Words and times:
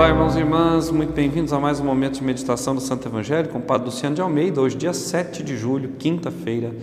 Olá, 0.00 0.08
irmãos 0.08 0.34
e 0.34 0.38
irmãs, 0.38 0.90
muito 0.90 1.12
bem-vindos 1.12 1.52
a 1.52 1.60
mais 1.60 1.78
um 1.78 1.84
momento 1.84 2.14
de 2.14 2.24
meditação 2.24 2.74
do 2.74 2.80
Santo 2.80 3.06
Evangelho 3.06 3.50
com 3.50 3.58
o 3.58 3.60
Padre 3.60 3.84
Luciano 3.84 4.16
de 4.16 4.22
Almeida, 4.22 4.58
hoje, 4.58 4.74
dia 4.74 4.94
7 4.94 5.42
de 5.42 5.58
julho, 5.58 5.90
quinta-feira, 5.98 6.74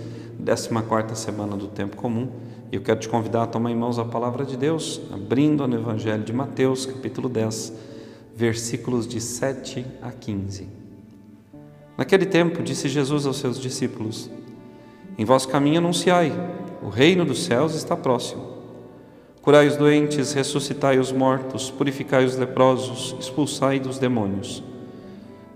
14 0.45 1.19
semana 1.19 1.57
do 1.57 1.65
Tempo 1.67 1.97
Comum. 1.97 2.29
E 2.71 2.75
eu 2.75 2.81
quero 2.84 2.99
te 2.99 3.09
convidar 3.09 3.41
a 3.41 3.48
tomar 3.48 3.71
em 3.71 3.75
mãos 3.75 3.98
a 3.98 4.05
palavra 4.05 4.45
de 4.45 4.55
Deus, 4.55 5.02
abrindo 5.11 5.67
no 5.67 5.75
Evangelho 5.75 6.23
de 6.23 6.31
Mateus, 6.31 6.85
capítulo 6.85 7.27
10, 7.27 7.73
versículos 8.35 9.07
de 9.07 9.20
7 9.20 9.84
a 9.99 10.11
15. 10.11 10.68
Naquele 11.97 12.27
tempo, 12.27 12.61
disse 12.61 12.88
Jesus 12.88 13.25
aos 13.25 13.38
seus 13.38 13.59
discípulos: 13.59 14.29
Em 15.18 15.25
vosso 15.25 15.47
caminho 15.47 15.79
anunciai, 15.79 16.31
o 16.84 16.89
reino 16.89 17.25
dos 17.25 17.45
céus 17.45 17.73
está 17.73 17.97
próximo. 17.97 18.56
Curai 19.47 19.65
os 19.65 19.77
doentes, 19.77 20.33
ressuscitai 20.33 20.99
os 20.99 21.09
mortos, 21.09 21.71
purificai 21.71 22.25
os 22.25 22.35
leprosos, 22.35 23.15
expulsai 23.17 23.79
dos 23.79 23.97
demônios. 23.97 24.61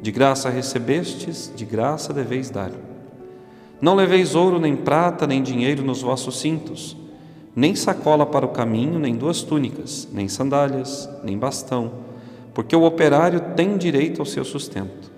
De 0.01 0.13
graça 0.13 0.49
recebestes, 0.49 1.51
de 1.53 1.65
graça 1.65 2.13
deveis 2.13 2.49
dar. 2.49 2.71
Não 3.81 3.93
leveis 3.93 4.33
ouro, 4.33 4.61
nem 4.61 4.77
prata, 4.77 5.27
nem 5.27 5.43
dinheiro 5.43 5.83
nos 5.83 6.01
vossos 6.01 6.39
cintos, 6.39 6.95
nem 7.53 7.75
sacola 7.75 8.25
para 8.25 8.45
o 8.45 8.53
caminho, 8.53 8.97
nem 8.97 9.13
duas 9.13 9.41
túnicas, 9.41 10.07
nem 10.09 10.29
sandálias, 10.29 11.09
nem 11.21 11.37
bastão, 11.37 11.91
porque 12.53 12.73
o 12.73 12.85
operário 12.85 13.41
tem 13.57 13.77
direito 13.77 14.21
ao 14.21 14.25
seu 14.25 14.45
sustento. 14.45 15.11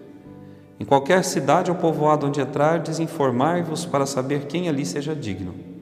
Em 0.79 0.83
qualquer 0.83 1.23
cidade 1.23 1.69
ou 1.69 1.77
povoado 1.77 2.25
onde 2.25 2.41
entrardes, 2.41 2.97
informai-vos 2.97 3.85
para 3.85 4.07
saber 4.07 4.47
quem 4.47 4.67
ali 4.67 4.83
seja 4.83 5.13
digno 5.15 5.72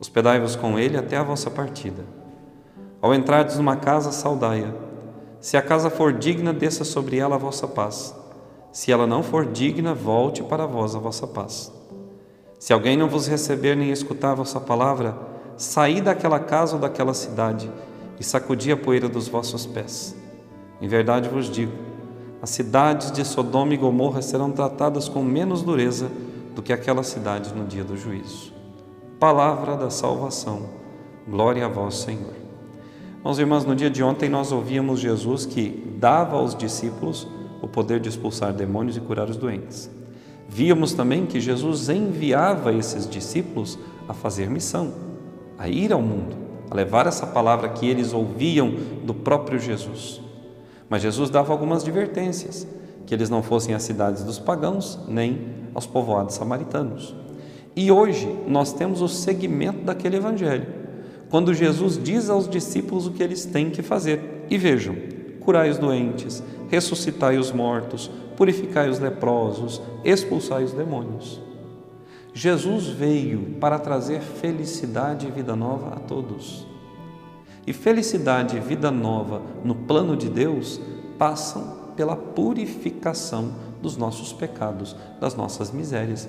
Hospedai-vos 0.00 0.56
com 0.56 0.78
ele 0.78 0.96
até 0.96 1.16
a 1.16 1.22
vossa 1.22 1.50
partida. 1.50 2.04
Ao 3.00 3.14
entrardes 3.14 3.56
numa 3.56 3.76
casa, 3.76 4.12
saudai-a. 4.12 4.72
Se 5.40 5.56
a 5.56 5.62
casa 5.62 5.90
for 5.90 6.12
digna, 6.12 6.52
desça 6.52 6.84
sobre 6.84 7.18
ela 7.18 7.34
a 7.34 7.38
vossa 7.38 7.68
paz. 7.68 8.14
Se 8.72 8.90
ela 8.90 9.06
não 9.06 9.22
for 9.22 9.44
digna, 9.44 9.92
volte 9.92 10.42
para 10.42 10.66
vós 10.66 10.96
a 10.96 10.98
vossa 10.98 11.26
paz. 11.26 11.70
Se 12.58 12.72
alguém 12.72 12.96
não 12.96 13.08
vos 13.08 13.26
receber 13.26 13.76
nem 13.76 13.90
escutar 13.90 14.30
a 14.30 14.36
vossa 14.36 14.58
palavra, 14.58 15.14
saí 15.56 16.00
daquela 16.00 16.40
casa 16.40 16.76
ou 16.76 16.80
daquela 16.80 17.12
cidade 17.12 17.70
e 18.18 18.24
sacudi 18.24 18.72
a 18.72 18.76
poeira 18.76 19.06
dos 19.06 19.28
vossos 19.28 19.66
pés. 19.66 20.16
Em 20.80 20.88
verdade 20.88 21.28
vos 21.28 21.50
digo, 21.50 21.72
as 22.40 22.48
cidades 22.48 23.12
de 23.12 23.22
Sodoma 23.22 23.74
e 23.74 23.76
Gomorra 23.76 24.22
serão 24.22 24.50
tratadas 24.50 25.10
com 25.10 25.22
menos 25.22 25.62
dureza 25.62 26.10
do 26.54 26.62
que 26.62 26.72
aquela 26.72 27.02
cidade 27.02 27.54
no 27.54 27.66
dia 27.66 27.84
do 27.84 27.98
juízo. 27.98 28.53
Palavra 29.24 29.74
da 29.74 29.88
salvação. 29.88 30.64
Glória 31.26 31.64
a 31.64 31.68
vós, 31.68 31.94
Senhor. 31.94 32.34
Meus 33.24 33.38
irmãos, 33.38 33.64
no 33.64 33.74
dia 33.74 33.88
de 33.88 34.02
ontem 34.02 34.28
nós 34.28 34.52
ouvíamos 34.52 35.00
Jesus 35.00 35.46
que 35.46 35.96
dava 35.98 36.36
aos 36.36 36.54
discípulos 36.54 37.26
o 37.62 37.66
poder 37.66 38.00
de 38.00 38.10
expulsar 38.10 38.52
demônios 38.52 38.98
e 38.98 39.00
curar 39.00 39.30
os 39.30 39.38
doentes. 39.38 39.90
Víamos 40.46 40.92
também 40.92 41.24
que 41.24 41.40
Jesus 41.40 41.88
enviava 41.88 42.70
esses 42.74 43.08
discípulos 43.08 43.78
a 44.06 44.12
fazer 44.12 44.50
missão, 44.50 44.92
a 45.58 45.70
ir 45.70 45.90
ao 45.90 46.02
mundo, 46.02 46.36
a 46.70 46.74
levar 46.74 47.06
essa 47.06 47.26
palavra 47.26 47.70
que 47.70 47.88
eles 47.88 48.12
ouviam 48.12 48.74
do 49.06 49.14
próprio 49.14 49.58
Jesus. 49.58 50.20
Mas 50.86 51.00
Jesus 51.00 51.30
dava 51.30 51.50
algumas 51.50 51.82
advertências, 51.82 52.66
que 53.06 53.14
eles 53.14 53.30
não 53.30 53.42
fossem 53.42 53.74
às 53.74 53.84
cidades 53.84 54.22
dos 54.22 54.38
pagãos, 54.38 55.00
nem 55.08 55.46
aos 55.74 55.86
povoados 55.86 56.34
samaritanos. 56.34 57.23
E 57.76 57.90
hoje 57.90 58.28
nós 58.46 58.72
temos 58.72 59.00
o 59.00 59.08
segmento 59.08 59.84
daquele 59.84 60.16
evangelho, 60.16 60.66
quando 61.28 61.52
Jesus 61.52 62.00
diz 62.00 62.30
aos 62.30 62.48
discípulos 62.48 63.06
o 63.06 63.10
que 63.10 63.22
eles 63.22 63.44
têm 63.44 63.70
que 63.70 63.82
fazer. 63.82 64.46
E 64.48 64.56
vejam: 64.56 64.94
curai 65.40 65.70
os 65.70 65.78
doentes, 65.78 66.42
ressuscitai 66.68 67.36
os 67.36 67.50
mortos, 67.50 68.10
purificai 68.36 68.88
os 68.88 68.98
leprosos, 68.98 69.82
expulsai 70.04 70.64
os 70.64 70.72
demônios. 70.72 71.40
Jesus 72.32 72.86
veio 72.86 73.56
para 73.60 73.78
trazer 73.78 74.20
felicidade 74.20 75.26
e 75.26 75.30
vida 75.30 75.54
nova 75.54 75.94
a 75.94 76.00
todos. 76.00 76.66
E 77.66 77.72
felicidade 77.72 78.56
e 78.56 78.60
vida 78.60 78.90
nova 78.90 79.40
no 79.64 79.74
plano 79.74 80.16
de 80.16 80.28
Deus 80.28 80.80
passam 81.16 81.84
pela 81.96 82.16
purificação 82.16 83.52
dos 83.80 83.96
nossos 83.96 84.32
pecados, 84.32 84.96
das 85.20 85.34
nossas 85.34 85.70
misérias. 85.70 86.28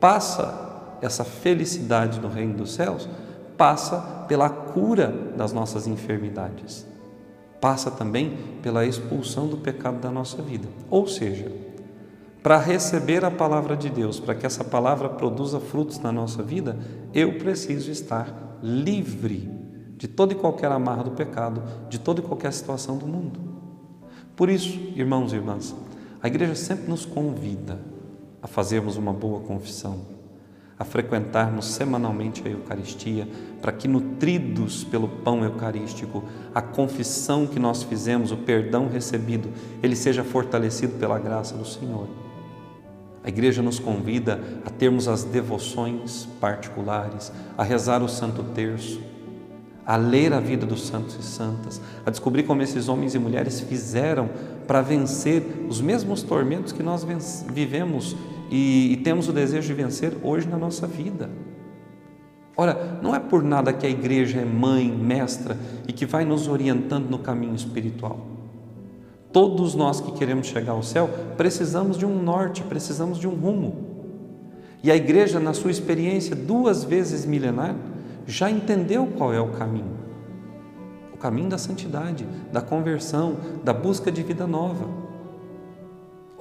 Passa 0.00 0.73
essa 1.00 1.24
felicidade 1.24 2.20
no 2.20 2.28
reino 2.28 2.54
dos 2.54 2.72
céus 2.72 3.08
passa 3.56 4.24
pela 4.28 4.48
cura 4.48 5.08
das 5.36 5.52
nossas 5.52 5.86
enfermidades, 5.86 6.86
passa 7.60 7.90
também 7.90 8.36
pela 8.62 8.84
expulsão 8.84 9.46
do 9.46 9.56
pecado 9.56 10.00
da 10.00 10.10
nossa 10.10 10.42
vida. 10.42 10.68
Ou 10.90 11.06
seja, 11.06 11.50
para 12.42 12.58
receber 12.58 13.24
a 13.24 13.30
palavra 13.30 13.76
de 13.76 13.88
Deus, 13.88 14.20
para 14.20 14.34
que 14.34 14.44
essa 14.44 14.62
palavra 14.62 15.08
produza 15.08 15.58
frutos 15.60 15.98
na 15.98 16.12
nossa 16.12 16.42
vida, 16.42 16.78
eu 17.14 17.38
preciso 17.38 17.90
estar 17.90 18.58
livre 18.62 19.50
de 19.96 20.08
toda 20.08 20.32
e 20.32 20.36
qualquer 20.36 20.70
amarra 20.70 21.04
do 21.04 21.12
pecado, 21.12 21.62
de 21.88 21.98
toda 21.98 22.20
e 22.20 22.24
qualquer 22.24 22.52
situação 22.52 22.98
do 22.98 23.06
mundo. 23.06 23.40
Por 24.36 24.50
isso, 24.50 24.78
irmãos 24.94 25.32
e 25.32 25.36
irmãs, 25.36 25.74
a 26.20 26.26
igreja 26.26 26.54
sempre 26.54 26.88
nos 26.88 27.06
convida 27.06 27.78
a 28.42 28.46
fazermos 28.46 28.96
uma 28.96 29.12
boa 29.12 29.40
confissão, 29.40 30.00
a 30.78 30.84
frequentarmos 30.84 31.66
semanalmente 31.66 32.42
a 32.46 32.50
Eucaristia, 32.50 33.28
para 33.62 33.72
que, 33.72 33.86
nutridos 33.86 34.82
pelo 34.84 35.08
pão 35.08 35.44
eucarístico, 35.44 36.24
a 36.54 36.60
confissão 36.60 37.46
que 37.46 37.58
nós 37.58 37.82
fizemos, 37.82 38.32
o 38.32 38.36
perdão 38.36 38.88
recebido, 38.88 39.48
ele 39.82 39.94
seja 39.94 40.24
fortalecido 40.24 40.98
pela 40.98 41.18
graça 41.18 41.56
do 41.56 41.64
Senhor. 41.64 42.08
A 43.22 43.28
igreja 43.28 43.62
nos 43.62 43.78
convida 43.78 44.40
a 44.66 44.70
termos 44.70 45.08
as 45.08 45.24
devoções 45.24 46.28
particulares, 46.40 47.32
a 47.56 47.62
rezar 47.62 48.02
o 48.02 48.08
Santo 48.08 48.42
Terço, 48.42 49.00
a 49.86 49.96
ler 49.96 50.32
a 50.32 50.40
vida 50.40 50.66
dos 50.66 50.86
santos 50.86 51.16
e 51.18 51.22
santas, 51.22 51.80
a 52.04 52.10
descobrir 52.10 52.42
como 52.42 52.62
esses 52.62 52.88
homens 52.88 53.14
e 53.14 53.18
mulheres 53.18 53.60
fizeram 53.60 54.28
para 54.66 54.80
vencer 54.80 55.42
os 55.68 55.80
mesmos 55.80 56.22
tormentos 56.22 56.72
que 56.72 56.82
nós 56.82 57.06
vivemos 57.52 58.16
e, 58.54 58.92
e 58.92 58.96
temos 58.98 59.28
o 59.28 59.32
desejo 59.32 59.66
de 59.66 59.74
vencer 59.74 60.12
hoje 60.22 60.46
na 60.46 60.56
nossa 60.56 60.86
vida. 60.86 61.28
Ora, 62.56 63.00
não 63.02 63.12
é 63.12 63.18
por 63.18 63.42
nada 63.42 63.72
que 63.72 63.84
a 63.84 63.90
igreja 63.90 64.38
é 64.38 64.44
mãe, 64.44 64.88
mestra 64.88 65.58
e 65.88 65.92
que 65.92 66.06
vai 66.06 66.24
nos 66.24 66.46
orientando 66.46 67.10
no 67.10 67.18
caminho 67.18 67.56
espiritual. 67.56 68.16
Todos 69.32 69.74
nós 69.74 70.00
que 70.00 70.12
queremos 70.12 70.46
chegar 70.46 70.70
ao 70.70 70.84
céu 70.84 71.10
precisamos 71.36 71.98
de 71.98 72.06
um 72.06 72.22
norte, 72.22 72.62
precisamos 72.62 73.18
de 73.18 73.26
um 73.26 73.34
rumo. 73.34 73.74
E 74.84 74.90
a 74.92 74.94
igreja, 74.94 75.40
na 75.40 75.52
sua 75.52 75.72
experiência 75.72 76.36
duas 76.36 76.84
vezes 76.84 77.26
milenar, 77.26 77.74
já 78.24 78.48
entendeu 78.48 79.08
qual 79.18 79.34
é 79.34 79.40
o 79.40 79.48
caminho. 79.48 79.98
O 81.12 81.16
caminho 81.16 81.48
da 81.48 81.58
santidade, 81.58 82.24
da 82.52 82.60
conversão, 82.60 83.36
da 83.64 83.72
busca 83.72 84.12
de 84.12 84.22
vida 84.22 84.46
nova. 84.46 85.03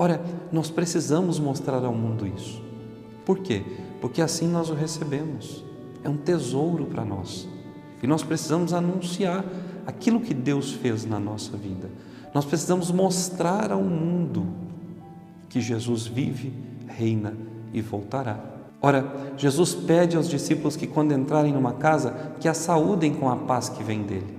Ora, 0.04 0.22
nós 0.52 0.70
precisamos 0.70 1.40
mostrar 1.40 1.86
ao 1.86 1.94
mundo 1.94 2.28
isso. 2.28 2.62
Por 3.26 3.40
quê? 3.40 3.64
Porque 4.02 4.22
assim 4.22 4.50
nós 4.50 4.70
o 4.70 4.74
recebemos. 4.74 5.64
É 6.04 6.10
um 6.10 6.18
tesouro 6.18 6.88
para 6.88 7.06
nós. 7.06 7.48
E 8.02 8.06
nós 8.06 8.22
precisamos 8.22 8.74
anunciar 8.74 9.46
aquilo 9.88 10.20
que 10.20 10.34
Deus 10.34 10.74
fez 10.74 11.06
na 11.06 11.18
nossa 11.18 11.56
vida. 11.56 11.90
Nós 12.34 12.44
precisamos 12.44 12.92
mostrar 12.92 13.72
ao 13.72 13.82
mundo 13.82 14.46
que 15.48 15.62
Jesus 15.62 16.06
vive, 16.06 16.52
reina 16.86 17.34
e 17.72 17.80
voltará. 17.80 18.44
Ora, 18.82 19.10
Jesus 19.38 19.74
pede 19.74 20.18
aos 20.18 20.28
discípulos 20.28 20.76
que, 20.76 20.86
quando 20.86 21.14
entrarem 21.14 21.54
numa 21.54 21.76
casa, 21.76 22.34
que 22.42 22.50
a 22.50 22.54
saúdem 22.54 23.14
com 23.14 23.30
a 23.30 23.38
paz 23.38 23.70
que 23.70 23.82
vem 23.82 24.04
dele. 24.04 24.38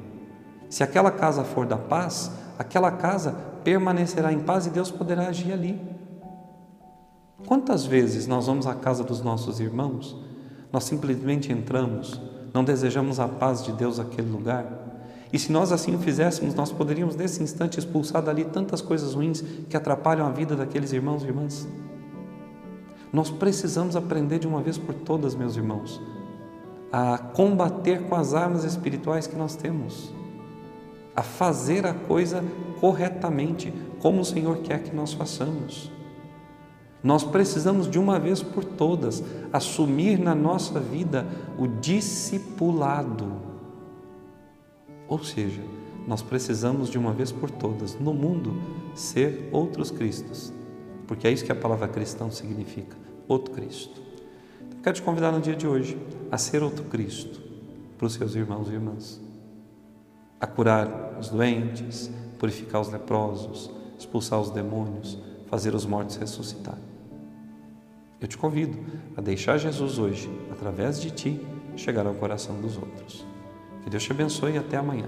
Se 0.68 0.82
aquela 0.82 1.10
casa 1.10 1.42
for 1.42 1.64
da 1.64 1.78
paz, 1.78 2.30
aquela 2.58 2.90
casa 2.90 3.32
permanecerá 3.62 4.32
em 4.32 4.40
paz 4.40 4.66
e 4.66 4.70
Deus 4.70 4.90
poderá 4.90 5.28
agir 5.28 5.52
ali. 5.52 5.80
Quantas 7.46 7.84
vezes 7.84 8.26
nós 8.26 8.46
vamos 8.46 8.66
à 8.66 8.74
casa 8.74 9.04
dos 9.04 9.20
nossos 9.20 9.60
irmãos, 9.60 10.16
nós 10.72 10.84
simplesmente 10.84 11.52
entramos, 11.52 12.20
não 12.52 12.64
desejamos 12.64 13.20
a 13.20 13.28
paz 13.28 13.62
de 13.62 13.72
Deus 13.72 13.98
naquele 13.98 14.30
lugar? 14.30 14.66
E 15.32 15.38
se 15.38 15.50
nós 15.50 15.72
assim 15.72 15.94
o 15.94 15.98
fizéssemos, 15.98 16.54
nós 16.54 16.70
poderíamos 16.70 17.16
nesse 17.16 17.42
instante 17.42 17.78
expulsar 17.78 18.22
dali 18.22 18.44
tantas 18.44 18.80
coisas 18.80 19.14
ruins 19.14 19.42
que 19.68 19.76
atrapalham 19.76 20.26
a 20.26 20.30
vida 20.30 20.54
daqueles 20.54 20.92
irmãos 20.92 21.24
e 21.24 21.26
irmãs. 21.26 21.66
Nós 23.12 23.30
precisamos 23.30 23.96
aprender 23.96 24.38
de 24.38 24.46
uma 24.46 24.62
vez 24.62 24.78
por 24.78 24.94
todas, 24.94 25.34
meus 25.34 25.56
irmãos, 25.56 26.00
a 26.92 27.18
combater 27.18 28.04
com 28.08 28.14
as 28.14 28.32
armas 28.32 28.64
espirituais 28.64 29.26
que 29.26 29.36
nós 29.36 29.56
temos 29.56 30.12
a 31.14 31.22
fazer 31.22 31.86
a 31.86 31.94
coisa 31.94 32.44
corretamente, 32.80 33.72
como 34.00 34.20
o 34.20 34.24
Senhor 34.24 34.58
quer 34.58 34.82
que 34.82 34.94
nós 34.94 35.12
façamos. 35.12 35.90
Nós 37.02 37.22
precisamos 37.22 37.88
de 37.88 37.98
uma 37.98 38.18
vez 38.18 38.42
por 38.42 38.64
todas 38.64 39.22
assumir 39.52 40.18
na 40.18 40.34
nossa 40.34 40.80
vida 40.80 41.26
o 41.58 41.66
discipulado. 41.66 43.30
Ou 45.06 45.22
seja, 45.22 45.60
nós 46.06 46.22
precisamos 46.22 46.88
de 46.88 46.98
uma 46.98 47.12
vez 47.12 47.30
por 47.30 47.50
todas, 47.50 47.98
no 47.98 48.12
mundo, 48.12 48.54
ser 48.94 49.48
outros 49.52 49.90
Cristos, 49.90 50.52
porque 51.06 51.26
é 51.26 51.32
isso 51.32 51.44
que 51.44 51.52
a 51.52 51.54
palavra 51.54 51.88
cristão 51.88 52.30
significa, 52.30 52.96
outro 53.28 53.52
Cristo. 53.54 54.02
Então, 54.66 54.78
quero 54.82 54.96
te 54.96 55.02
convidar 55.02 55.30
no 55.30 55.40
dia 55.40 55.56
de 55.56 55.66
hoje 55.66 55.98
a 56.30 56.38
ser 56.38 56.62
outro 56.62 56.84
Cristo 56.84 57.40
para 57.96 58.06
os 58.06 58.14
seus 58.14 58.34
irmãos 58.34 58.68
e 58.68 58.72
irmãs, 58.72 59.20
a 60.44 60.46
curar 60.46 61.16
os 61.18 61.30
doentes, 61.30 62.10
purificar 62.38 62.78
os 62.78 62.90
leprosos, 62.90 63.70
expulsar 63.98 64.38
os 64.38 64.50
demônios, 64.50 65.18
fazer 65.46 65.74
os 65.74 65.86
mortos 65.86 66.16
ressuscitar. 66.16 66.76
Eu 68.20 68.28
te 68.28 68.36
convido 68.36 68.78
a 69.16 69.22
deixar 69.22 69.56
Jesus 69.56 69.98
hoje, 69.98 70.30
através 70.52 71.00
de 71.00 71.10
ti, 71.10 71.40
chegar 71.76 72.06
ao 72.06 72.12
coração 72.12 72.60
dos 72.60 72.76
outros. 72.76 73.24
Que 73.82 73.88
Deus 73.88 74.02
te 74.02 74.12
abençoe 74.12 74.52
e 74.52 74.58
até 74.58 74.76
amanhã. 74.76 75.06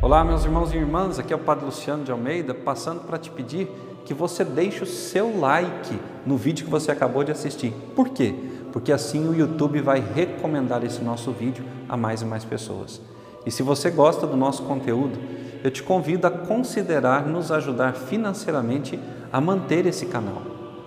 Olá, 0.00 0.24
meus 0.24 0.44
irmãos 0.44 0.72
e 0.72 0.76
irmãs, 0.76 1.18
aqui 1.18 1.32
é 1.32 1.36
o 1.36 1.40
Padre 1.40 1.64
Luciano 1.64 2.04
de 2.04 2.12
Almeida, 2.12 2.54
passando 2.54 3.00
para 3.00 3.18
te 3.18 3.32
pedir 3.32 3.68
que 4.04 4.14
você 4.14 4.44
deixe 4.44 4.84
o 4.84 4.86
seu 4.86 5.40
like 5.40 5.98
no 6.24 6.36
vídeo 6.36 6.64
que 6.64 6.70
você 6.70 6.92
acabou 6.92 7.24
de 7.24 7.32
assistir. 7.32 7.72
Por 7.96 8.10
quê? 8.10 8.32
Porque 8.72 8.92
assim 8.92 9.28
o 9.28 9.34
YouTube 9.34 9.80
vai 9.80 9.98
recomendar 9.98 10.84
esse 10.84 11.02
nosso 11.02 11.32
vídeo 11.32 11.64
a 11.88 11.96
mais 11.96 12.22
e 12.22 12.24
mais 12.24 12.44
pessoas. 12.44 13.00
E 13.46 13.50
se 13.50 13.62
você 13.62 13.90
gosta 13.90 14.26
do 14.26 14.36
nosso 14.36 14.62
conteúdo, 14.62 15.18
eu 15.62 15.70
te 15.70 15.82
convido 15.82 16.26
a 16.26 16.30
considerar 16.30 17.26
nos 17.26 17.50
ajudar 17.50 17.94
financeiramente 17.94 18.98
a 19.32 19.40
manter 19.40 19.86
esse 19.86 20.06
canal. 20.06 20.42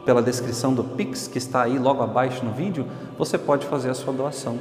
Pela 0.06 0.21
descrição 0.21 0.74
do 0.74 0.83
Pix 0.83 1.27
que 1.27 1.38
está 1.38 1.63
aí 1.63 1.77
logo 1.77 2.01
abaixo 2.01 2.45
no 2.45 2.51
vídeo, 2.51 2.86
você 3.18 3.38
pode 3.38 3.65
fazer 3.65 3.89
a 3.89 3.94
sua 3.94 4.13
doação. 4.13 4.57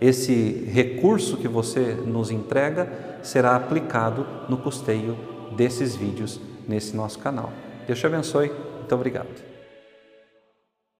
Esse 0.00 0.64
recurso 0.72 1.36
que 1.36 1.48
você 1.48 1.94
nos 2.06 2.30
entrega 2.30 3.18
será 3.22 3.56
aplicado 3.56 4.24
no 4.48 4.56
custeio 4.56 5.16
desses 5.56 5.96
vídeos 5.96 6.40
nesse 6.68 6.96
nosso 6.96 7.18
canal. 7.18 7.52
Deus 7.86 7.98
te 7.98 8.06
abençoe. 8.06 8.52
Muito 8.78 8.94
obrigado. 8.94 9.47